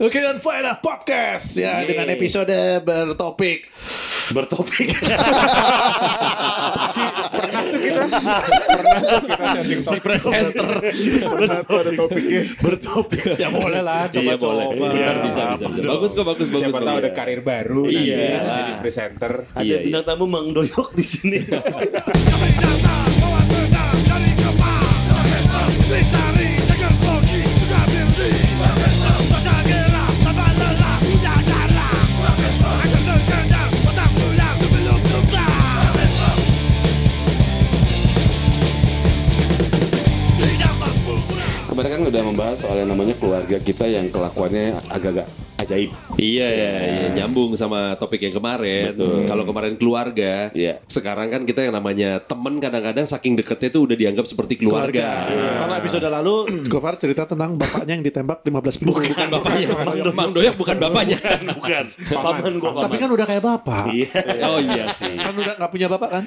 [0.00, 2.48] Oke dan Faedah Podcast ya dengan episode
[2.80, 3.68] bertopik
[4.30, 4.94] bertopik.
[6.94, 7.02] si
[7.34, 8.38] pernah tuh kita pernah
[9.02, 10.70] tuh kita setting si presenter
[11.66, 13.22] ada topiknya bertopik.
[13.36, 14.94] ya boleh lah iya boleh coba-coba.
[14.94, 15.88] Benar, bisa bisa, bisa.
[15.90, 17.02] bagus kok bagus bagus siapa tahu bagus.
[17.02, 18.16] ada karir baru Iya.
[18.38, 21.38] nanti jadi presenter Ada Iya, bintang tamu Mang Doyok di sini.
[41.80, 45.24] Kemarin kan udah membahas soal yang namanya keluarga kita yang kelakuannya agak-agak
[45.60, 45.90] ajaib.
[46.16, 48.96] Iya, iya, iya, nyambung sama topik yang kemarin.
[49.24, 50.80] Kalau kemarin keluarga, Iya.
[50.86, 55.28] sekarang kan kita yang namanya temen kadang-kadang saking deketnya tuh udah dianggap seperti keluarga.
[55.30, 56.34] Kalau episode lalu
[56.72, 59.02] Gofar cerita tentang bapaknya yang ditembak 15 peluru.
[59.04, 61.18] Bukan bapaknya, Mang, Mang Doyak bukan bapaknya.
[61.56, 61.84] Bukan.
[62.10, 62.82] Paman gua paman.
[62.88, 63.84] Tapi kan udah kayak bapak.
[63.90, 64.10] Iya.
[64.46, 65.14] Oh iya sih.
[65.16, 66.24] Kan udah gak punya bapak kan?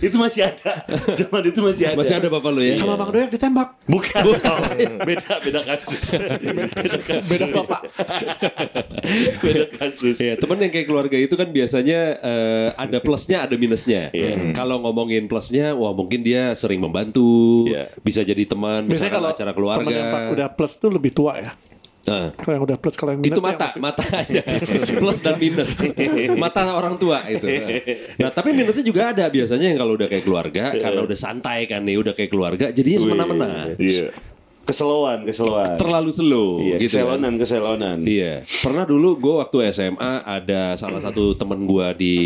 [0.00, 0.72] itu masih ada.
[1.12, 1.96] Zaman itu masih ada.
[1.98, 2.74] Masih ada bapak lu ya?
[2.74, 3.68] Sama Bang Doyak ditembak.
[3.86, 4.22] Bukan.
[5.02, 6.16] beda beda kasus.
[6.16, 7.28] beda kasus.
[7.28, 7.80] Beda bapak.
[9.42, 10.16] beda kasus.
[10.18, 14.08] Iya, temen yang kayak keluarga itu kan biasanya eh, ada plusnya, ada minusnya.
[14.52, 17.92] Kalau ngomongin plusnya, wah mungkin dia sering membantu, Iya.
[17.98, 19.90] bisa jadi teman, misalkan kalau acara temen keluarga.
[19.90, 21.52] yang pak- udah plus tuh lebih tua ya.
[22.02, 24.42] Nah, Kalau yang udah plus, kalau yang minus itu tuh yang mata, masih- mata aja.
[25.06, 25.70] Plus dan minus.
[26.34, 27.46] Mata orang tua itu.
[28.18, 31.78] Nah, tapi minusnya juga ada biasanya yang kalau udah kayak keluarga, karena udah santai kan
[31.78, 33.48] nih, udah kayak keluarga, jadinya semena-mena.
[33.78, 34.10] Iya.
[34.62, 35.74] Keseloan, keseloan.
[35.74, 36.94] Terlalu slow Iya, gitu.
[36.94, 37.18] kan.
[37.18, 37.98] keselonan, keselonan.
[38.06, 42.16] Iya, pernah dulu gue waktu SMA ada salah satu temen gue di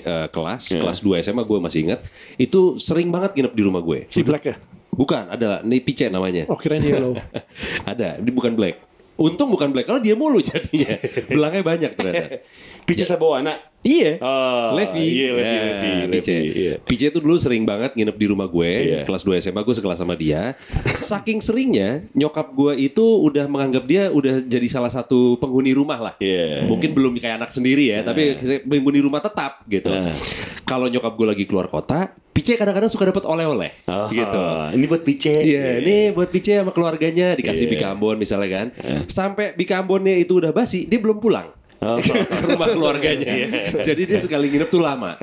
[0.00, 2.00] eh, kelas, kelas 2 SMA gue masih ingat,
[2.40, 4.08] itu sering banget nginep di rumah gue.
[4.08, 4.56] Si Black ya?
[4.88, 6.48] Bukan, ada nih Pice namanya.
[6.48, 7.12] Oh kirain yellow.
[7.92, 8.76] ada, ini bukan Black.
[9.20, 10.96] Untung bukan Black, kalau dia mulu jadinya.
[11.32, 12.40] Belangnya banyak ternyata.
[12.88, 13.52] Pice Sabawana.
[13.82, 14.22] Iya.
[14.22, 15.02] Oh, Levi.
[15.02, 16.34] Iya, Levi, Ya, Levi, Pice.
[16.38, 16.74] Levi, iya.
[16.78, 18.70] Pice itu dulu sering banget nginep di rumah gue.
[18.70, 19.00] Iya.
[19.02, 20.54] Kelas 2 SMA gue sekelas sama dia.
[20.94, 26.14] Saking seringnya nyokap gue itu udah menganggap dia udah jadi salah satu penghuni rumah lah.
[26.22, 26.70] Iya.
[26.70, 29.90] Mungkin belum kayak anak sendiri ya, tapi penghuni rumah tetap gitu.
[29.90, 30.14] Nah.
[30.62, 34.40] Kalau nyokap gue lagi keluar kota, Pice kadang-kadang suka dapat oleh-oleh Oh, gitu.
[34.72, 35.36] Ini buat Pice.
[35.44, 37.72] Iya, ini buat Pice sama keluarganya dikasih Iya.
[37.76, 38.66] Bika Ambon misalnya kan.
[39.10, 41.50] Sampai Bika Ambonnya itu udah basi, dia belum pulang.
[41.82, 41.98] Oh.
[41.98, 43.26] ke rumah keluarganya.
[43.26, 43.48] Iya.
[43.82, 45.18] Jadi dia sekali nginep tuh lama.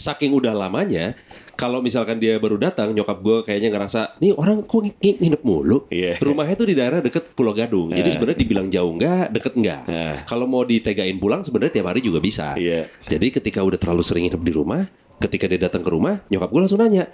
[0.00, 1.12] Saking udah lamanya,
[1.54, 5.42] kalau misalkan dia baru datang, nyokap gue kayaknya ngerasa, nih orang kok ng- ng- nginep
[5.44, 5.86] mulu.
[5.92, 6.18] Iya.
[6.18, 7.92] Rumahnya tuh di daerah deket Pulau Gadung.
[7.94, 9.82] Jadi sebenarnya dibilang jauh enggak, deket enggak.
[9.86, 10.10] Iya.
[10.26, 12.58] Kalau mau ditegain pulang sebenarnya tiap hari juga bisa.
[12.58, 12.90] Iya.
[13.06, 14.82] Jadi ketika udah terlalu sering nginep di rumah,
[15.22, 17.06] ketika dia datang ke rumah, nyokap gue langsung nanya,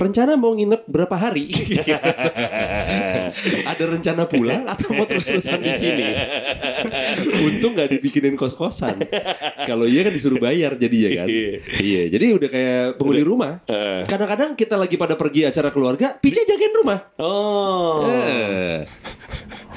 [0.00, 1.50] rencana mau nginep berapa hari?
[3.70, 6.08] Ada rencana pulang atau mau terus-terusan di sini?
[7.46, 9.04] Untung nggak dibikinin kos-kosan.
[9.68, 11.28] Kalau iya kan disuruh bayar jadinya kan.
[11.78, 13.60] iya, jadi udah kayak penghuni rumah.
[14.08, 16.98] Kadang-kadang kita lagi pada pergi acara keluarga, Pice jagain rumah.
[17.20, 18.02] Oh.
[18.08, 18.82] Eh.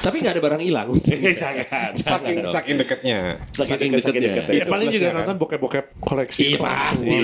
[0.04, 0.88] Tapi nggak ada barang hilang.
[1.40, 1.96] Jangan.
[1.96, 4.32] saking saking deketnya Saking saking deketnya.
[4.44, 4.52] dekat.
[4.52, 6.40] Ya, paling juga nonton bokep-bokep koleksi.
[6.44, 7.16] Iya pasti.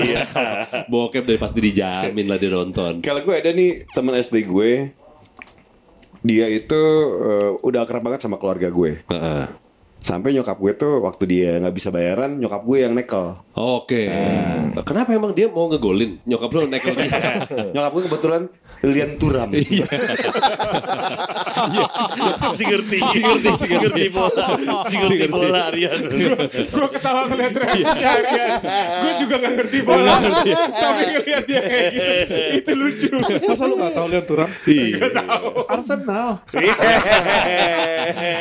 [0.88, 3.04] Bokep dari pasti dijamin lah dia nonton.
[3.04, 4.96] Kalau gue ada nih teman SD gue,
[6.20, 6.80] dia itu
[7.20, 9.04] eh, udah akrab banget sama keluarga gue.
[9.04, 9.44] Heeh.
[10.00, 13.36] Sampai nyokap gue tuh waktu dia nggak bisa bayaran, nyokap gue yang nekel.
[13.52, 14.08] Oke.
[14.88, 16.16] Kenapa emang dia mau ngegolin?
[16.24, 17.44] Nyokap lo nekel dia.
[17.76, 18.42] nyokap gue kebetulan
[18.80, 19.50] Lian Turam.
[22.50, 24.56] Si ngerti, si ngerti, si ngerti bola,
[24.88, 26.08] si ngerti bola Aryan.
[26.56, 28.50] gue ketawa ngeliat reaksinya Aryan
[29.00, 30.14] gue juga gak ngerti bola
[30.72, 32.12] tapi ngeliat dia kayak gitu
[32.56, 33.08] itu lucu
[33.44, 34.48] Masa lu gak tau Leon Turam?
[34.64, 34.96] Iya.
[35.68, 36.40] Arsenal.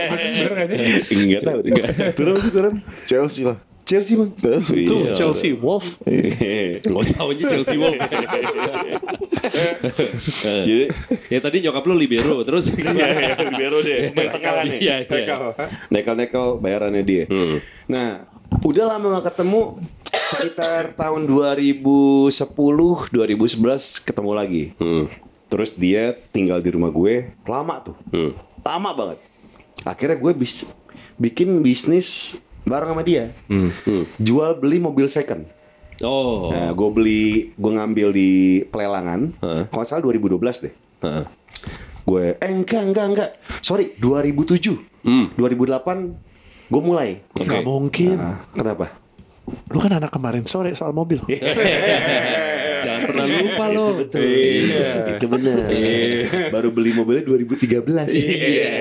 [0.09, 0.79] bener gak sih
[1.11, 1.71] Enggak tahu deh.
[2.15, 2.73] Turam sih Turam.
[3.05, 3.57] Chelsea lah.
[3.89, 4.29] Chelsea bang.
[4.37, 4.85] Chelsea.
[4.85, 5.97] Tuh Chelsea Wolf.
[6.05, 7.97] Gak tahu aja Chelsea Wolf.
[10.45, 10.93] Jadi
[11.33, 14.13] ya tadi nyokap lo libero terus Iya, iya, libero deh.
[14.13, 14.77] Pemain tengah nih.
[14.77, 15.35] Iya, iya.
[15.89, 17.25] nekel-nekel bayarannya dia.
[17.89, 18.29] Nah,
[18.61, 19.81] udah lama gak ketemu
[20.29, 24.77] sekitar tahun 2010 2011 ketemu lagi.
[25.49, 27.97] Terus dia tinggal di rumah gue lama tuh.
[28.61, 29.17] Lama banget.
[29.81, 30.69] Akhirnya gue bis,
[31.17, 32.37] bikin bisnis
[32.69, 33.33] bareng sama dia.
[34.21, 35.49] Jual beli mobil second.
[35.99, 36.47] Oh.
[36.53, 39.35] Nah, gue beli, gue ngambil di pelelangan.
[39.41, 40.73] Kalau nggak salah 2012 deh.
[41.03, 41.25] Heeh.
[42.07, 43.29] Gue, eh enggak, enggak, enggak.
[43.59, 44.79] Sorry, 2007.
[45.35, 47.19] 2008 gue mulai.
[47.35, 48.15] Gak mungkin.
[48.15, 48.93] Nah, kenapa?
[49.73, 51.19] Lu kan anak kemarin sore soal mobil.
[52.83, 53.87] Jangan pernah lupa lo.
[54.15, 55.57] Iya, itu benar.
[56.53, 58.09] Baru beli mobilnya 2013.
[58.09, 58.75] Iya.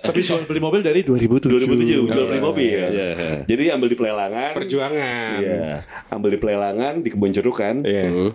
[0.00, 1.48] Tapi jual beli mobil dari 2007.
[1.48, 2.78] 2007 jual beli mobil.
[2.78, 3.08] Iya.
[3.48, 4.52] Jadi ambil di pelelangan.
[4.54, 5.38] Perjuangan.
[5.40, 5.82] Iya.
[6.10, 7.82] Ambil di pelelangan di kebun jeruk kan.
[7.82, 8.34] Iya.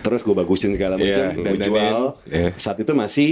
[0.00, 2.02] Terus gue bagusin segala macam, Iya, gue jual.
[2.28, 2.48] Iya.
[2.56, 3.30] Saat itu masih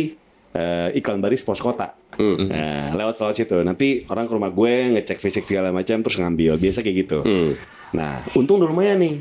[0.53, 1.97] eh, iklan baris pos kota.
[2.17, 3.61] Nah, lewat lewat situ.
[3.61, 6.57] Nanti orang ke rumah gue ngecek fisik segala macam terus ngambil.
[6.57, 7.19] Biasa kayak gitu.
[7.95, 9.17] Nah, untung udah lumayan nih.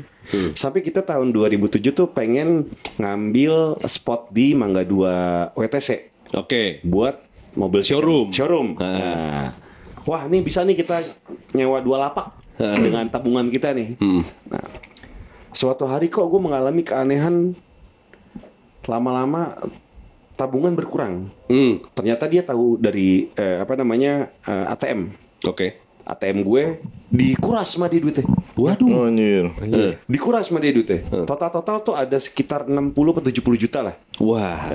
[0.58, 2.66] Sampai kita tahun 2007 tuh pengen
[2.98, 6.82] ngambil spot di Mangga 2 WTC Oke.
[6.82, 7.22] buat
[7.54, 8.34] mobil Showroom.
[8.34, 8.74] Showroom.
[8.74, 9.54] Nah,
[10.02, 11.06] wah, nih bisa nih kita
[11.54, 13.94] nyewa dua lapak dengan tabungan kita nih.
[14.50, 14.66] Nah,
[15.54, 17.54] suatu hari kok gue mengalami keanehan
[18.86, 19.56] lama-lama
[20.36, 21.32] tabungan berkurang.
[21.48, 21.82] Hmm.
[21.96, 25.00] Ternyata dia tahu dari eh, apa namanya eh, ATM.
[25.48, 25.85] Oke.
[26.06, 26.62] ATM gue
[27.10, 28.22] dikuras sama dia duitnya.
[28.54, 28.88] Waduh.
[28.88, 29.50] Oh, anjir.
[30.06, 31.02] Dikuras sama dia duitnya.
[31.26, 33.94] Total-total tuh ada sekitar 60 atau 70 juta lah.
[34.22, 34.70] Wah,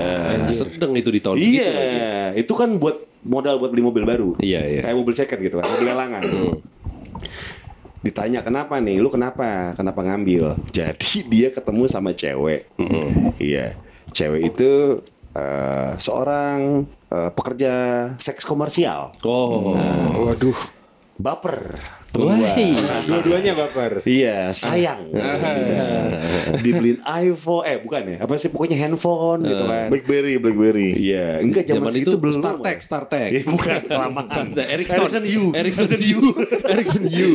[0.51, 1.95] sedang itu di tahun segitu lagi.
[1.95, 4.29] Iya, itu kan buat modal buat beli mobil baru.
[4.43, 4.81] Iya, iya.
[4.83, 6.21] Kayak mobil second gitu kan, mobil lelangan.
[8.01, 9.71] Ditanya kenapa nih, lu kenapa?
[9.77, 10.57] Kenapa ngambil?
[10.73, 12.67] Jadi dia ketemu sama cewek.
[13.39, 13.79] Iya,
[14.11, 14.99] cewek itu
[15.31, 17.73] eh, seorang eh, pekerja
[18.19, 19.15] seks komersial.
[19.23, 19.77] Oh.
[20.27, 20.80] Waduh.
[21.21, 22.00] Baper.
[22.11, 22.55] Wah.
[23.07, 24.03] Dua-duanya baper.
[24.03, 25.07] Iya, sayang.
[26.63, 28.17] Dibeliin iPhone, eh bukan ya?
[28.27, 29.87] Apa sih pokoknya handphone gitu kan.
[29.87, 30.91] Blackberry, Blackberry.
[30.99, 32.35] Iya, enggak zaman, itu belum.
[32.35, 33.31] StarTech, StarTech.
[33.31, 34.45] Eh, bukan kelamaan.
[34.59, 35.07] Ericsson.
[35.07, 35.43] Ericsson U.
[35.55, 36.19] Ericsson U.
[36.67, 37.29] Ericsson U.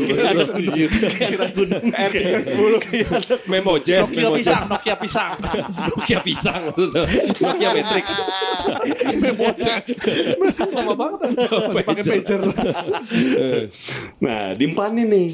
[1.97, 3.49] R310.
[3.49, 4.69] Memo Jazz, Nokia Memo pisang, Jazz.
[4.69, 5.33] Nokia pisang.
[5.97, 6.63] Nokia pisang.
[7.41, 8.07] Nokia Matrix.
[10.77, 11.19] Lama banget.
[11.73, 12.41] Masih pakai pager.
[14.21, 15.31] Nah, dimpanin nih.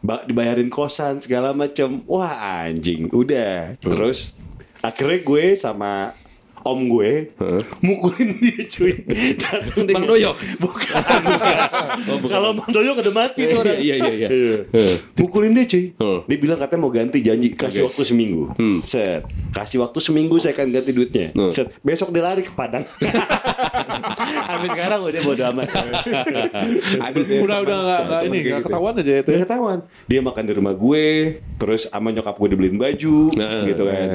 [0.00, 2.06] Ba- dibayarin kosan segala macem.
[2.06, 3.74] Wah anjing, udah.
[3.82, 4.38] Terus
[4.78, 6.14] akhirnya gue sama
[6.66, 7.30] om gue
[7.78, 8.92] mukulin dia cuy.
[9.38, 10.34] Datang Bang Doyok?
[10.58, 11.56] Bukan, bukan.
[12.26, 13.78] Kalau Bang Doyok udah mati tuh orang.
[13.78, 14.28] Iya, iya, iya.
[15.14, 15.94] Mukulin dia cuy.
[15.96, 16.18] Hmm.
[16.26, 18.50] Dia bilang katanya mau ganti janji kasih waktu seminggu.
[18.82, 19.22] Set.
[19.54, 21.30] Kasih waktu seminggu saya akan ganti duitnya.
[21.32, 21.54] Hmm.
[21.54, 21.70] Set.
[21.86, 22.82] Besok dia lari ke Padang.
[24.50, 25.66] Habis sekarang udah bodo amat.
[27.46, 29.30] Udah udah nggak nggak ini nggak ketahuan aja itu.
[29.30, 29.38] Ya.
[29.46, 29.78] ketahuan.
[30.10, 31.06] Dia makan di rumah gue,
[31.56, 34.06] terus sama nyokap gue dibeliin baju, Nah, gitu kan.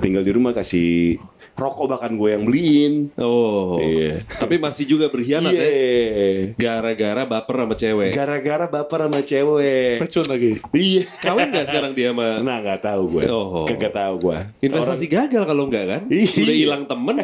[0.00, 1.20] Tinggal di rumah kasih
[1.58, 3.10] rokok bahkan gue yang beliin.
[3.18, 3.82] Oh.
[3.82, 4.22] Iya.
[4.38, 5.66] Tapi masih juga berkhianat ya.
[5.66, 6.54] Iya.
[6.54, 8.10] Gara-gara baper sama cewek.
[8.14, 9.98] Gara-gara baper sama cewek.
[9.98, 10.62] Pecun lagi.
[10.70, 11.02] Iya.
[11.18, 13.24] Kawin gak sekarang dia sama Nah nggak tahu gue.
[13.26, 13.66] Oh.
[13.66, 14.38] Kagak tahu gue.
[14.62, 16.02] Investasi gagal kalau enggak kan?
[16.06, 16.30] Iya.
[16.38, 17.16] Udah hilang temen,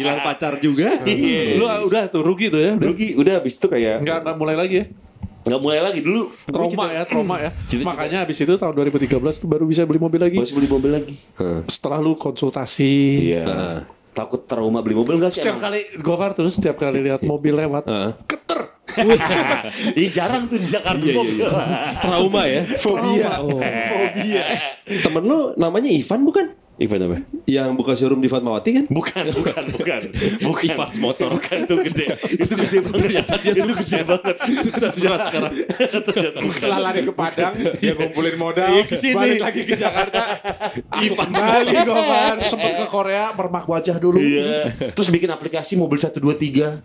[0.00, 0.88] hilang pacar juga.
[1.04, 1.60] Iya.
[1.60, 2.72] Lu udah tuh rugi tuh ya.
[2.80, 4.86] Rugi udah habis itu kayak Nggak nggak mulai lagi ya.
[5.50, 6.30] Nggak mulai lagi dulu.
[6.46, 7.50] Trauma ya, trauma ya.
[7.70, 7.90] Cita-cita.
[7.90, 10.38] Makanya habis itu tahun 2013 tuh baru bisa beli mobil lagi.
[10.38, 11.14] Harus beli mobil lagi.
[11.66, 12.94] Setelah lu konsultasi.
[13.34, 13.82] Iya.
[14.10, 15.42] Takut trauma beli mobil nggak sih?
[15.42, 15.64] Setiap emang?
[15.70, 18.10] kali Gofar tuh setiap kali lihat mobil lewat, Heeh.
[18.26, 18.60] keter.
[20.02, 21.38] Ih jarang tuh di Jakarta Iya, iya, mobil.
[21.38, 21.50] iya.
[22.02, 22.62] Trauma ya.
[22.74, 23.30] Fobia.
[23.38, 23.62] Oh.
[23.62, 24.44] Fobia.
[24.82, 26.46] Temen lu namanya Ivan bukan?
[26.80, 27.18] Ivan apa?
[27.44, 28.84] Yang buka showroom di Fatmawati kan?
[28.88, 30.02] Bukan, bukan, bukan.
[30.50, 30.64] Bukan.
[30.72, 31.36] Ivan Motor.
[31.36, 32.06] Bukan tuh gede.
[32.32, 33.00] Itu gede banget.
[33.04, 33.88] Ternyata dia Itu sukses.
[33.92, 34.36] gede banget.
[34.64, 35.52] Sukses berat sekarang.
[36.48, 40.22] Setelah lari ke Padang, dia ngumpulin modal, Iya, balik lagi ke Jakarta.
[40.96, 42.36] Ivan Bali Gofar.
[42.40, 44.16] Sempet ke Korea, bermak wajah dulu.
[44.16, 44.72] Iya.
[44.96, 46.80] Terus bikin aplikasi mobil 1 2 3.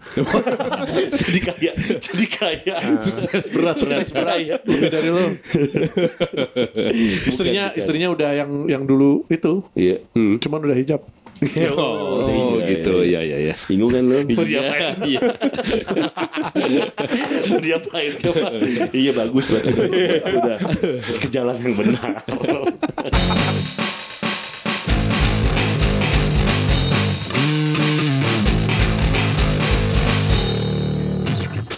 [1.23, 1.71] jadi kaya,
[2.03, 2.75] jadi kaya.
[2.99, 3.79] Sukses berat.
[3.79, 4.59] Sukses berat.
[4.67, 5.25] Lebih dari lu.
[7.29, 7.79] istrinya bukan.
[7.79, 9.63] istrinya udah yang yang dulu itu.
[9.77, 9.84] Iya.
[10.15, 11.01] Cuman udah hijab.
[11.75, 13.03] Oh, gitu.
[13.03, 13.55] Iya, iya, iya.
[13.67, 14.23] Bingung kan lu?
[14.23, 14.95] Mau Iya, diapain?
[15.11, 15.19] iya.
[17.51, 18.47] Mau diapain coba?
[18.95, 19.75] iya bagus banget.
[20.31, 20.57] Udah
[21.19, 22.09] ke jalan yang benar.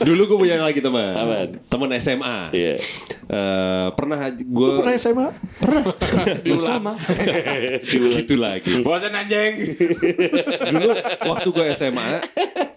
[0.07, 1.59] Dulu gue punya lagi teman.
[1.67, 2.55] Teman SMA.
[2.55, 2.79] Iya.
[3.27, 5.27] Eh, pernah gue Pernah SMA?
[6.63, 6.95] sama.
[8.15, 8.79] gitu lagi.
[8.87, 9.75] Bosan anjing.
[10.71, 10.89] Dulu
[11.27, 12.23] waktu gue SMA,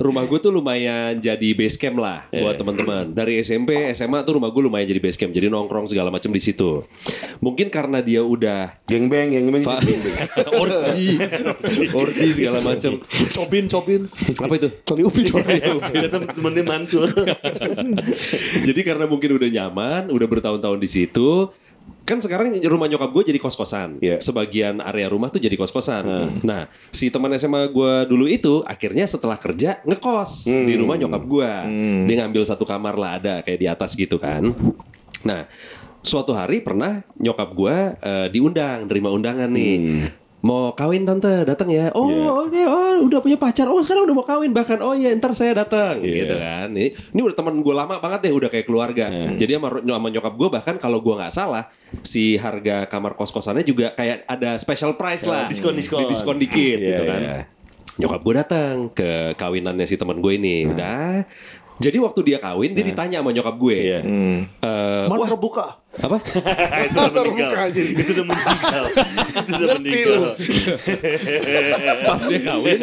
[0.02, 3.14] rumah gue tuh lumayan jadi base camp lah buat teman-teman.
[3.14, 5.30] Dari SMP, SMA tuh rumah gue lumayan jadi base camp.
[5.30, 6.82] Jadi nongkrong segala macam di situ.
[7.38, 9.62] Mungkin karena dia udah Geng beng, geng beng.
[9.62, 9.87] Pak
[10.58, 11.14] orgi,
[11.94, 12.99] orgi segala macam.
[13.06, 14.10] Cobin, cobin.
[14.34, 14.68] Apa itu?
[14.82, 17.06] Kali ubi Ada temen-temen mantul.
[18.68, 21.48] Jadi karena mungkin udah nyaman, udah bertahun-tahun di situ,
[22.04, 24.02] kan sekarang rumah nyokap gue jadi kos-kosan.
[24.02, 24.18] Iya.
[24.18, 26.04] Sebagian area rumah tuh jadi kos-kosan.
[26.42, 31.50] Nah, si teman SMA gue dulu itu akhirnya setelah kerja ngekos di rumah nyokap gue.
[32.10, 34.42] Dia ngambil satu kamar lah ada kayak di atas gitu kan.
[35.22, 35.46] Nah,
[36.02, 39.76] suatu hari pernah nyokap gue eh, diundang, nerima undangan nih.
[40.40, 41.92] Mau kawin tante, datang ya.
[41.92, 43.68] Oh, oke, oh, udah punya pacar.
[43.68, 44.80] Oh, sekarang udah mau kawin bahkan.
[44.80, 46.73] Oh iya, ntar saya datang, gitu kan.
[46.73, 49.12] Ini, ini udah teman gue lama banget deh, udah kayak keluarga.
[49.37, 51.68] Jadi sama, sama nyokap gue bahkan kalau gue nggak salah,
[52.00, 56.09] si harga kamar kos kosannya juga kayak ada special price lah, diskon-diskon.
[56.09, 57.20] Di diskon dikit, Iya, gitu kan.
[57.20, 57.38] iya.
[58.00, 61.20] Nyokap gue datang ke kawinannya si teman gue ini, udah.
[61.80, 63.76] Jadi waktu dia kawin, dia ditanya sama nyokap gue.
[63.80, 64.00] Iya.
[64.04, 65.66] Eh, Mana wah, terbuka?
[65.90, 66.16] apa?
[66.80, 67.66] itu udah meninggal.
[67.72, 68.84] Itu udah meninggal.
[69.34, 70.22] Itu udah meninggal.
[72.06, 72.78] Pas dia kawin,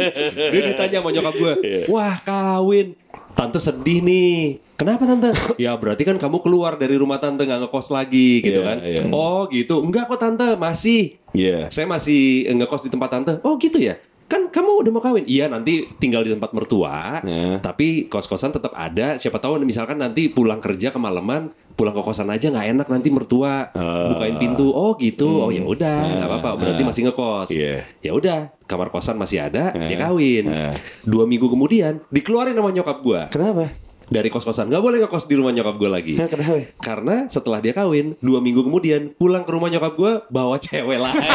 [0.51, 1.53] dia ditanya sama nyokap gue,
[1.87, 2.87] wah kawin,
[3.33, 4.37] tante sedih nih.
[4.75, 5.33] Kenapa tante?
[5.57, 8.77] Ya berarti kan kamu keluar dari rumah tante nggak ngekos lagi gitu Iya, kan?
[8.85, 9.01] iya.
[9.09, 11.17] Oh gitu, enggak kok tante masih.
[11.33, 11.69] Iya.
[11.69, 13.33] Saya masih ngekos di tempat tante.
[13.41, 13.97] Oh gitu ya?
[14.27, 15.23] Kan kamu udah mau kawin?
[15.23, 17.23] Iya nanti tinggal di tempat mertua.
[17.23, 17.63] Nah.
[17.63, 19.15] Tapi kos-kosan tetap ada.
[19.15, 23.71] Siapa tahu misalkan nanti pulang kerja kemalaman, pulang ke kosan aja nggak enak nanti mertua
[24.11, 24.75] bukain pintu.
[24.75, 25.47] Oh gitu.
[25.47, 26.49] Oh ya udah, nggak apa-apa.
[26.59, 27.49] Berarti masih ngekos.
[27.55, 27.87] Iya.
[28.03, 29.99] Ya udah, kamar kosan masih ada, dia Eh.
[29.99, 30.45] kawin.
[30.51, 30.73] Eh.
[31.07, 33.71] Dua minggu kemudian dikeluarin sama nyokap gua Kenapa?
[34.07, 34.71] Dari kos-kosan.
[34.71, 36.15] Nggak boleh ngekos di rumah nyokap gua lagi.
[36.15, 36.63] Kenapa?
[36.79, 41.27] Karena setelah dia kawin, dua minggu kemudian pulang ke rumah nyokap gue bawa cewek lagi.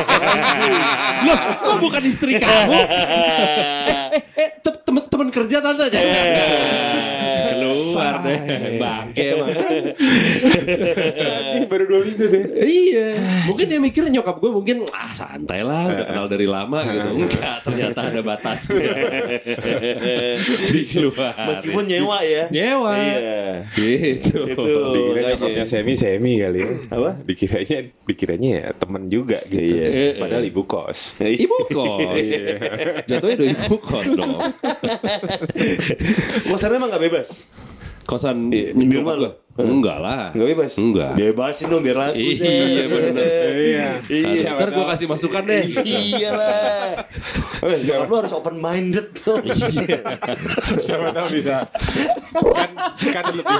[1.29, 2.81] Loh, kok bukan istri kamu?
[4.13, 5.99] eh, eh, eh, te- temen temen kerja tante aja.
[7.53, 8.39] Keluar deh,
[8.77, 9.49] bangke emang.
[11.69, 12.45] Baru dua minggu deh.
[12.61, 13.09] Iya,
[13.49, 17.09] mungkin dia mikir nyokap gue mungkin ah santai lah, udah kenal dari lama gitu.
[17.17, 18.83] Enggak, ternyata ada batasnya.
[20.73, 21.33] Dikeluar.
[21.49, 22.45] Meskipun nyewa ya.
[22.49, 22.93] nyewa.
[22.99, 23.43] Iya.
[23.73, 24.39] Gitu.
[24.53, 26.71] Itu Dikira nyokapnya semi semi kali ya.
[26.93, 27.11] Apa?
[27.25, 29.61] Dikiranya dikiranya ya temen juga gitu.
[29.81, 30.21] Iya.
[30.21, 31.17] Padahal ibu kos.
[31.21, 32.27] Ibu kos.
[33.09, 34.39] Jatuhnya udah ibu kos dong.
[36.51, 37.29] Kosannya emang gak bebas?
[38.03, 39.33] Kosan di rumah gua.
[39.53, 40.33] Enggak lah.
[40.33, 40.73] Gak bebas?
[40.81, 41.13] Enggak.
[41.13, 42.17] Bebasin dong biar laku.
[42.17, 43.29] Iya, bener.
[43.53, 43.89] Iya.
[44.09, 44.51] Iya.
[44.57, 45.65] Ntar gue kasih masukan deh.
[45.85, 47.05] Iya lah.
[47.63, 49.37] Eh, nyokap lu harus open minded tuh.
[50.81, 51.69] Siapa tahu bisa.
[52.33, 52.71] Kan
[53.13, 53.59] kan lebih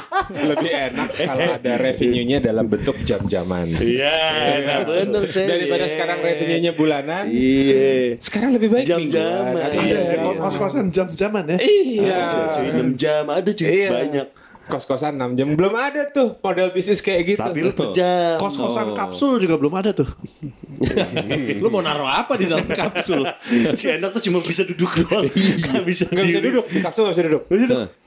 [0.49, 3.69] lebih enak kalau ada revenue-nya dalam bentuk jam-jaman.
[3.77, 4.17] Iya,
[4.65, 5.45] nah bener sih.
[5.45, 7.25] Daripada sekarang revenue-nya bulanan.
[7.29, 8.17] Iya.
[8.17, 9.61] Sekarang lebih baik Jam-jaman.
[9.77, 11.59] Iya, Ada kos-kosan jam-jaman ya.
[11.61, 12.17] Iya.
[12.17, 13.89] Ada cuy 6 jam, ada cuy Iya.
[13.93, 14.29] banyak.
[14.71, 17.41] Kos-kosan 6 jam belum ada tuh model bisnis kayak gitu.
[17.43, 17.73] Tapi lu.
[18.39, 20.07] Kos-kosan kapsul juga belum ada tuh.
[21.59, 23.27] Lu mau naruh apa di dalam kapsul?
[23.79, 25.27] si enak tuh cuma bisa duduk doang.
[25.27, 27.43] Gak bisa Nggak bisa duduk, di kapsul nggak bisa duduk.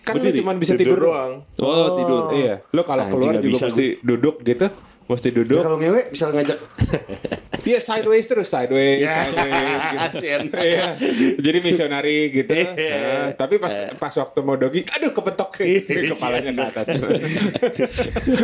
[0.05, 1.31] Kan lu cuma bisa tidur doang.
[1.59, 2.23] Oh, tidur.
[2.35, 4.67] Iya, lo kalau keluar juga bisa mesti duduk gitu,
[5.05, 5.61] mesti Dia duduk.
[5.61, 6.57] kalau ngewe bisa ngajak
[7.65, 9.81] Iya sideways terus, sideways, sideways.
[10.21, 10.53] Gitu.
[10.69, 11.01] Iya,
[11.41, 12.53] jadi misionari gitu.
[12.53, 12.69] Iya.
[12.77, 15.65] Nah, tapi pas pas waktu mau dogi, aduh kepetok
[16.13, 16.87] kepalanya ke atas.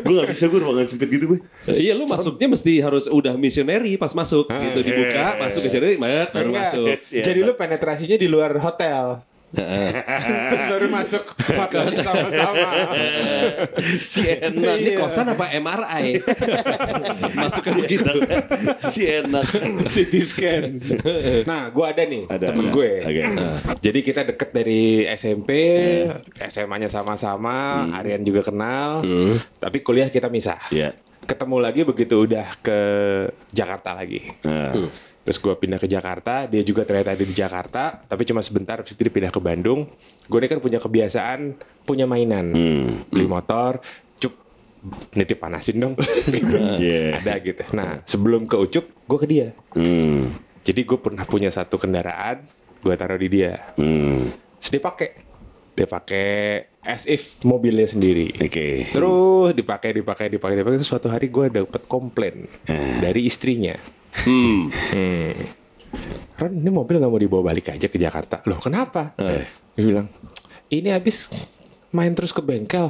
[0.02, 1.40] gue gak bisa gue ruangan sempit gitu gue.
[1.70, 6.50] Iya, lu masuknya mesti harus udah misioneri pas masuk gitu dibuka, masuk sini, mayat baru
[6.50, 6.74] Enggak.
[6.74, 6.98] masuk.
[7.22, 9.22] Jadi lu penetrasinya di luar hotel.
[9.52, 12.70] Terus baru masuk hotelnya sama-sama.
[14.00, 14.76] Si enak.
[14.80, 16.24] Ini kosan apa MRI?
[17.36, 18.12] masuk ke begitu.
[18.88, 19.44] Si enak.
[19.92, 20.64] CT scan.
[21.44, 22.76] Nah, gue ada nih Ada, temen ada.
[22.76, 22.92] gue.
[23.04, 23.24] Oke.
[23.84, 25.52] Jadi kita deket dari SMP,
[26.48, 29.04] SMA-nya sama-sama, Aryan juga kenal.
[29.60, 30.60] Tapi kuliah kita misah.
[30.72, 30.96] Iya.
[31.22, 32.80] Ketemu lagi begitu udah ke
[33.52, 34.32] Jakarta lagi.
[34.48, 34.74] Nah.
[35.22, 38.98] Terus gue pindah ke Jakarta, dia juga ternyata ada di Jakarta, tapi cuma sebentar, habis
[38.98, 39.86] itu dia pindah ke Bandung.
[40.26, 42.50] Gue ini kan punya kebiasaan, punya mainan,
[43.06, 43.78] beli motor,
[44.18, 44.34] cup,
[45.14, 45.94] nitip panasin dong,
[46.34, 46.58] gitu.
[46.58, 47.22] Iya.
[47.22, 47.62] ada gitu.
[47.70, 49.48] Nah sebelum ke Ucup, gue ke dia.
[49.78, 50.34] Hmm.
[50.66, 52.42] Jadi gue pernah punya satu kendaraan,
[52.82, 53.62] gue taruh di dia.
[53.78, 54.26] Hmm.
[54.58, 55.10] Terus dia pakai,
[55.78, 56.30] dia pakai
[56.82, 58.34] as if mobilnya sendiri.
[58.42, 58.90] Oke.
[58.90, 60.78] Terus dipakai, dipakai, dipakai, dipakai.
[60.82, 62.50] Terus suatu hari gue dapet komplain
[62.98, 64.01] dari istrinya.
[64.12, 64.72] Hmm.
[64.72, 65.34] Hmm.
[66.40, 68.42] Ron, ini mobil nggak mau dibawa balik aja ke Jakarta.
[68.48, 69.14] Loh, kenapa?
[69.18, 70.08] Dia bilang,
[70.72, 71.32] ini habis
[71.92, 72.88] main terus ke bengkel.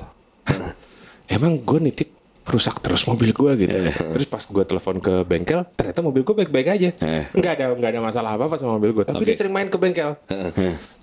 [1.26, 2.10] Emang gue nitip
[2.42, 3.78] rusak terus mobil gue gitu.
[4.18, 6.90] Terus pas gue telepon ke bengkel, ternyata mobil gue baik-baik aja.
[7.32, 9.06] Nggak ada nggak ada masalah apa-apa sama mobil gue.
[9.06, 10.18] Tapi dia sering main ke bengkel.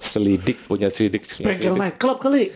[0.02, 1.23] Selidik punya selidik.
[1.25, 1.83] punya Bengkel selidik.
[1.83, 2.50] night club kali.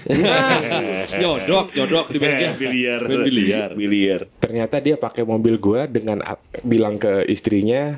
[1.18, 2.50] Nyodok, nyodok di bengkel.
[2.50, 3.00] Eh, biliar.
[3.06, 3.68] Main biliar.
[3.78, 4.20] Biliar.
[4.42, 6.18] Ternyata dia pakai mobil gue dengan
[6.66, 7.96] bilang ke istrinya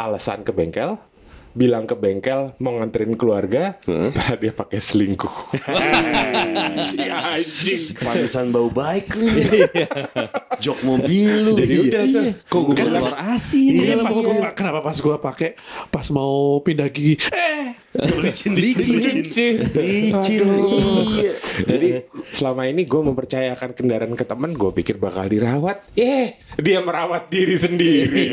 [0.00, 0.96] alasan ke bengkel,
[1.50, 3.74] bilang ke bengkel mau nganterin keluarga,
[4.14, 5.36] padahal dia pakai selingkuh.
[6.88, 7.82] si anjing.
[7.98, 9.26] Pantesan bau baik lu.
[10.64, 11.52] Jok mobil lu.
[11.58, 12.22] Jadi udah tuh.
[12.46, 15.56] Kok gue keluar asin Iya pas gua, kenapa pas gua pakai
[15.88, 19.54] pas mau pindah gigi eh Licin, licin, licin.
[19.74, 20.46] Licin.
[20.46, 21.32] Iya.
[21.66, 21.88] Jadi
[22.30, 25.82] selama ini gue mempercayakan kendaraan ke teman, gue pikir bakal dirawat.
[25.98, 28.26] Eh, dia merawat diri sendiri.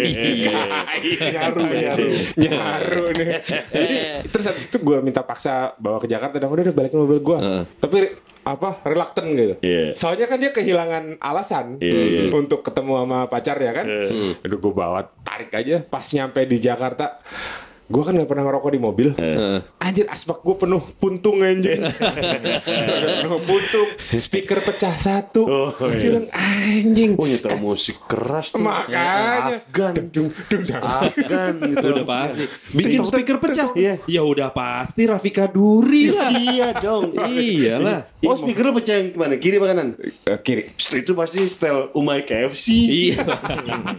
[1.34, 3.28] nyaru, nyaru, nyaru nih.
[3.74, 3.96] Jadi
[4.30, 7.38] terus habis itu gue minta paksa bawa ke Jakarta dan udah udah balikin mobil gue.
[7.82, 7.98] Tapi
[8.46, 9.56] apa reluctant gitu.
[9.60, 9.98] Iya.
[9.98, 12.32] Soalnya kan dia kehilangan alasan Iya, iya.
[12.32, 13.86] untuk ketemu sama pacarnya kan.
[14.46, 17.20] Aduh gue bawa tarik aja pas nyampe di Jakarta.
[17.88, 19.08] Gue kan gak pernah ngerokok di mobil.
[19.80, 21.88] Anjir asbak gue penuh puntung anjing.
[23.24, 23.88] penuh puntung.
[24.12, 25.48] Speaker pecah satu.
[25.48, 27.12] Oh, Dia bilang, anjing.
[27.16, 28.60] Oh nyetel musik keras tuh.
[28.60, 29.56] Makanya.
[29.56, 29.94] Afgan.
[29.96, 30.84] Dung, dung, dung.
[30.84, 31.86] Afgan gitu.
[31.96, 32.44] Udah pasti.
[32.76, 33.72] Bikin speaker pecah.
[33.72, 33.94] Iya.
[34.04, 36.28] Ya udah pasti Rafika Duri lah.
[36.36, 37.16] Iya dong.
[37.16, 38.17] Iyalah.
[38.18, 39.38] Oh speaker pecah yang gimana?
[39.38, 39.94] Kiri apa kanan?
[40.26, 40.74] Eh, kiri.
[40.74, 42.66] Itu pasti style Umay KFC.
[42.74, 43.22] Iya.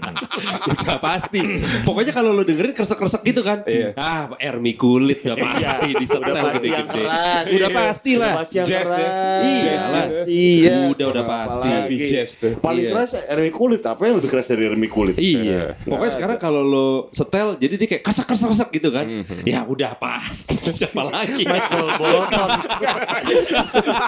[0.74, 1.38] udah pasti.
[1.86, 3.62] Pokoknya kalau lo dengerin kresek-kresek gitu kan.
[3.62, 3.94] Iya.
[3.94, 6.98] Ah, Ermi kulit udah pasti di Udah pasti yang gede-gede.
[6.98, 7.44] keras.
[7.46, 8.26] Udah pasti lah.
[8.26, 8.90] Udah pasti yang Jazz ya.
[8.90, 9.38] keras.
[9.46, 10.06] Iyalah.
[10.26, 10.74] Iya.
[10.90, 11.68] Udah udah pasti.
[12.10, 12.52] Jazz tuh.
[12.58, 12.90] Paling Iya.
[12.90, 13.82] keras Ermi kulit.
[13.86, 15.14] Apa yang lebih keras dari Ermi kulit?
[15.14, 15.78] Iya.
[15.86, 19.06] Pokoknya sekarang kalau lo setel jadi dia kayak kresek kresek kresek gitu kan.
[19.46, 20.58] Ya udah pasti.
[20.82, 21.46] Siapa lagi?
[21.46, 22.50] Michael Bolton.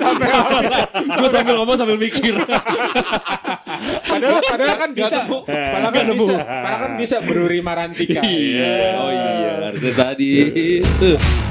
[1.21, 2.35] Gue sambil ngomong sambil mikir.
[4.09, 5.19] Padahal, padahal kan bisa.
[5.47, 6.35] Padahal kan bisa.
[6.41, 8.21] Padahal kan bisa Bruri Marantika.
[8.25, 8.97] iya.
[9.01, 9.53] Oh iya.
[9.71, 10.31] Harusnya tadi.
[11.01, 11.50] Tuh.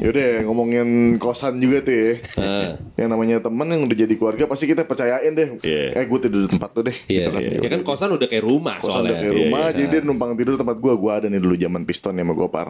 [0.00, 2.10] Yaudah ngomongin kosan juga tuh ya.
[2.34, 2.68] Ah.
[2.96, 5.60] Yang namanya temen yang udah jadi keluarga Pasti kita percayain deh.
[5.60, 5.92] Iya.
[5.92, 7.40] Eh gue tidur di tempat tuh deh Iya, gitu kan.
[7.44, 7.58] iya.
[7.60, 9.20] Ya kan kosan udah kayak rumah Kosan udah soalnya.
[9.20, 12.16] kayak rumah Jadi dia numpang tidur di tempat gue Gue ada nih dulu zaman piston
[12.16, 12.68] ya sama Gopar.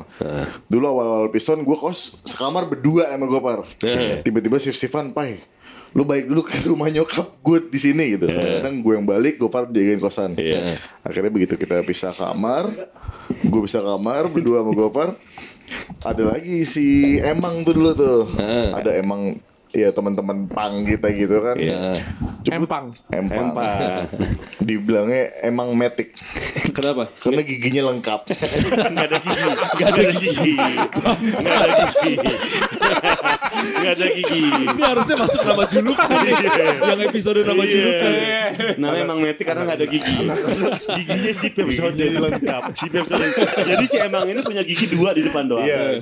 [0.66, 3.62] Dulu awal-awal piston gue kos sekamar berdua sama Gopar.
[4.20, 5.38] Tiba-tiba sif-sifan pai
[5.90, 8.26] Lu baik dulu ke rumah nyokap gue di sini gitu.
[8.26, 10.34] Kadang gue yang balik Gopar jagain kosan.
[11.00, 12.70] Akhirnya begitu kita pisah kamar
[13.40, 15.14] Gue bisa kamar berdua sama Gopar
[16.00, 18.20] Ada lagi si Emang tuh dulu tuh.
[18.74, 19.36] Ada Emang
[19.70, 21.54] Ya teman-teman pang kita gitu kan
[22.42, 22.84] Cepet- Empang.
[23.12, 23.54] Empang.
[24.66, 26.10] Dibilangnya emang metik.
[26.74, 27.06] Kenapa?
[27.16, 28.20] Karena giginya lengkap.
[28.98, 29.52] Gak ada gigi.
[29.78, 30.52] Gak ada gigi.
[31.20, 32.12] Gak ada gigi.
[33.80, 34.42] Gak ada gigi.
[34.66, 36.34] Ini harusnya masuk nama julukan nih.
[36.80, 38.10] Yang episode nama julukan.
[38.76, 40.16] Nah memang metik karena nggak ada gigi.
[40.96, 42.62] Giginya si Pepsode lengkap.
[42.74, 43.26] Si Pepsode.
[43.62, 45.62] Jadi si emang ini punya gigi dua di depan doang.
[45.62, 46.00] Iya,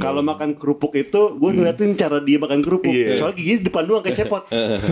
[0.00, 2.90] Kalau makan kerupuk itu, gue ngeliatin cara dia makan kerupuk.
[3.04, 3.20] Iya.
[3.20, 4.42] Soalnya gigi di depan doang kayak cepot.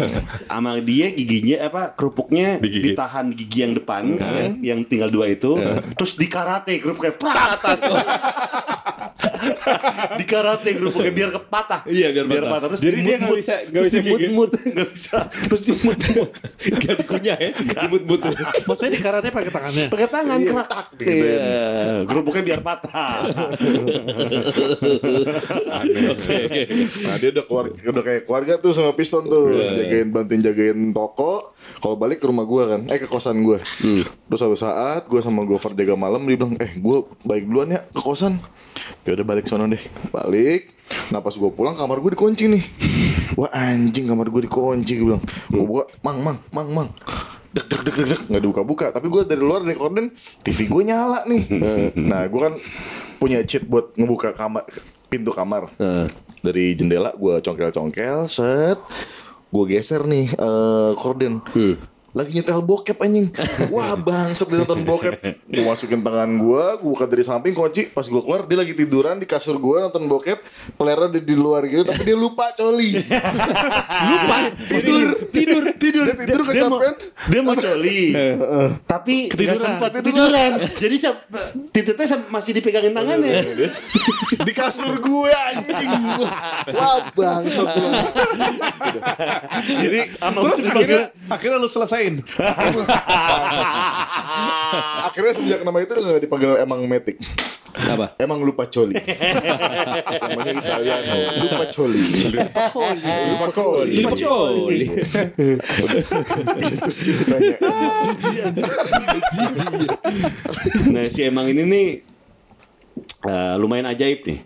[0.53, 2.92] Sama dia giginya apa kerupuknya Digigit.
[2.92, 5.57] ditahan gigi yang depan, kan, yang tinggal dua itu,
[5.96, 7.81] terus di karate kerupuknya prak atas.
[10.20, 11.81] di karate kerupuknya biar kepatah.
[11.85, 12.66] Iya, biar patah.
[12.72, 13.38] Terus Jadi dia nggak dimut-mut.
[13.38, 14.11] bisa- nggak bisa gigit.
[14.29, 14.51] dimut-mut.
[14.53, 15.18] nggak bisa.
[15.29, 16.31] Terus dimut-mut.
[16.83, 17.51] Gak dikunyah ya.
[17.87, 18.20] Imut-mut.
[18.64, 19.87] Maksudnya di karate pakai tangannya.
[19.88, 20.68] Pakai tangan kerak.
[20.98, 21.51] Iya.
[22.07, 23.27] Kerupuknya biar patah.
[27.03, 31.53] Nah dia udah keluarga, udah kayak keluarga tuh sama piston tuh Jagain bantuin jagain toko
[31.79, 35.42] Kalau balik ke rumah gua kan Eh ke kosan gua Terus suatu saat gua sama
[35.42, 38.38] Gofar jaga malam Dia bilang eh gua balik duluan ya ke kosan
[39.05, 39.85] Ya udah balik sono deh.
[40.09, 40.73] Balik.
[41.12, 42.65] Nah pas gua pulang kamar gua dikunci nih.
[43.37, 45.23] Wah anjing kamar gua dikunci Gua bilang.
[45.53, 46.88] Gua buka Mang mang mang mang.
[47.53, 48.21] Dek dek dek dek dek.
[48.33, 50.09] Nggak dibuka-buka Tapi gua dari luar dari korden
[50.41, 51.43] TV gua nyala nih.
[52.01, 52.55] Nah gua kan
[53.21, 54.65] punya cheat buat ngebuka kamar
[55.12, 55.69] pintu kamar.
[56.43, 58.81] Dari jendela gue congkel-congkel set.
[59.53, 61.45] Gue geser nih eh korden
[62.12, 63.33] lagi nyetel bokep anjing.
[63.72, 65.16] Wah bangsat dia nonton bokep.
[65.48, 67.88] Gue masukin tangan gue gue buka dari samping kunci.
[67.88, 70.44] Pas gue keluar dia lagi tiduran di kasur gue nonton bokep.
[70.77, 73.01] Pelera di, di luar gitu tapi dia lupa coli.
[74.12, 74.37] Lupa?
[74.68, 75.09] Tidur.
[75.33, 76.05] Tidur tidur.
[76.05, 76.94] Dia tidur dia mau kecapean.
[77.33, 78.01] dia mau coli.
[78.85, 81.20] Tapi nggak sempat tiduran jadi sa-
[81.72, 83.40] titiknya masih dipegangin tangannya.
[84.46, 85.92] Di kasur gue anjing.
[86.77, 87.68] Wah bangsat.
[89.64, 91.68] Jadi Terus akhirnya, akhirnya lu
[92.03, 92.15] selesain.
[95.07, 97.19] akhirnya sejak nama itu udah gak dipanggil emang metik
[97.73, 98.21] Apa?
[98.21, 98.93] Emang lupa coli.
[99.01, 101.41] Namanya Italiano.
[101.41, 102.05] Lupa coli.
[102.37, 103.97] Lupa coli.
[103.97, 104.93] Lupa coli.
[106.69, 107.57] Itu sih ditanya.
[110.93, 111.87] nah si emang ini nih
[113.25, 114.45] eh, lumayan ajaib nih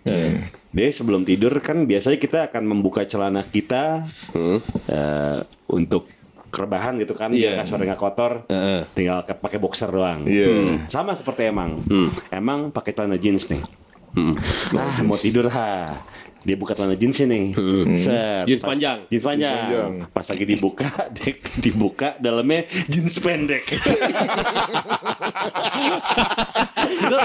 [0.71, 4.07] dia sebelum tidur kan biasanya kita akan membuka celana kita
[4.87, 6.07] eh, untuk
[6.57, 7.53] kerebahan gitu kan Iya.
[7.53, 8.81] biar kasurnya nggak kotor Heeh.
[8.91, 10.45] tinggal pakai boxer doang Iya.
[10.49, 10.75] Hmm.
[10.87, 11.77] sama seperti emang
[12.29, 13.61] emang pakai celana jeans nih
[14.73, 15.93] ah mau tidur ha
[16.41, 17.45] dia buka celana jeansnya nih.
[17.95, 18.97] Set, Jeans pas- panjang.
[19.07, 19.57] Jeans panjang.
[19.63, 19.91] panjang.
[20.09, 23.63] Pas lagi dibuka, dia dibuka dalamnya jeans pendek.
[26.87, 27.15] itu,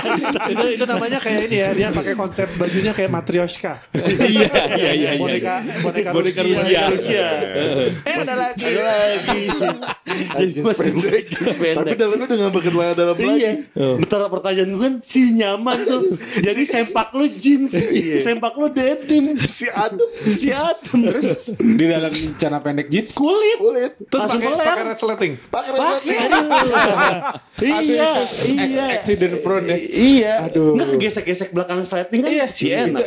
[0.52, 3.78] itu, itu namanya kayak ini ya, dia pakai konsep bajunya kayak matryoshka.
[3.94, 5.10] Iya iya iya.
[5.16, 5.20] iya.
[5.20, 6.80] boneka boneka, Boneka Rusia.
[6.88, 7.26] Rusia.
[7.26, 7.26] Rusia.
[8.02, 8.66] Eh ada lagi.
[8.66, 9.42] Ada lagi.
[10.42, 11.22] Jeans pendek.
[11.26, 11.94] Jeans Tapi pendek.
[11.96, 13.32] dalamnya udah gak pakai celana dalam lagi.
[13.34, 13.52] Iya.
[13.96, 16.02] Bentar pertanyaan gue kan si nyaman tuh.
[16.46, 17.72] Jadi sempak lu jeans,
[18.18, 20.08] sempak lu denim, Si adem.
[20.32, 23.12] si adem terus Di dalam celana pendek jeans.
[23.12, 23.58] kulit.
[23.58, 23.92] Kulit.
[24.02, 25.32] Terus pakai pakai resleting.
[25.46, 26.18] Pakai resleting.
[27.62, 28.10] Iya,
[28.44, 28.84] iya.
[28.92, 29.76] Accident prone ya.
[29.78, 30.34] Iya.
[30.46, 30.74] Aduh.
[30.74, 32.30] Nggak gesek-gesek belakang sleting kan?
[32.30, 33.04] Iya, si enak.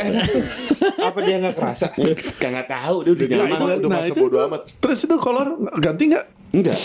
[0.97, 1.87] Apa dia nggak kerasa?
[2.35, 3.77] Kagak tahu dia udah Nah, nyaman.
[3.77, 4.61] udah Nah, masa itu- bodo amat.
[4.77, 6.25] Terus itu kolor ganti nggak?
[6.55, 6.79] Enggak.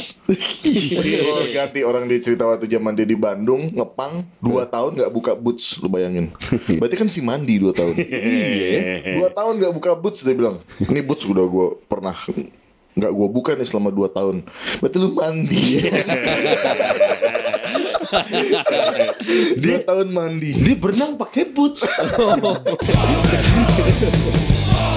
[1.23, 5.39] Oh, ganti orang dia cerita waktu zaman dia di Bandung ngepang 2 tahun nggak buka
[5.39, 6.35] boots lu bayangin.
[6.83, 7.95] Berarti kan si mandi 2 tahun.
[7.95, 9.23] Iya.
[9.23, 10.59] 2 tahun nggak buka boots dia bilang.
[10.83, 12.19] Ini boots udah gue pernah
[12.91, 14.43] nggak gue buka nih selama 2 tahun.
[14.83, 15.79] Berarti lu mandi.
[19.63, 20.51] Dua tahun mandi.
[20.51, 21.87] Dia berenang pakai boots.